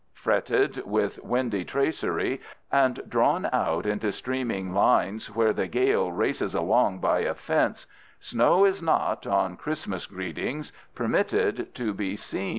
Fretted 0.13 0.77
with 0.83 1.23
windy 1.23 1.63
tracery 1.63 2.41
and 2.71 3.01
drawn 3.07 3.47
out 3.53 3.85
into 3.85 4.11
streaming 4.11 4.73
lines 4.73 5.27
where 5.27 5.53
the 5.53 5.67
gale 5.67 6.11
races 6.11 6.55
along 6.55 6.97
by 6.97 7.19
a 7.19 7.35
fence, 7.35 7.85
snow 8.19 8.65
is 8.65 8.81
not, 8.81 9.27
on 9.27 9.57
Christmas 9.57 10.07
greetings, 10.07 10.73
permitted 10.95 11.75
to 11.75 11.93
be 11.93 12.15
seen. 12.15 12.49